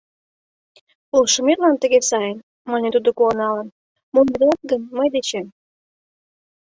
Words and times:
«Полшыметлан 1.09 1.75
тыге 1.81 1.99
сайын, 2.09 2.37
Мане 2.69 2.87
тудо 2.95 3.09
куаналын, 3.17 3.67
Мом 4.13 4.27
йодат 4.31 4.61
гын 4.71 4.81
мый 4.95 5.07
дечем 5.15 5.45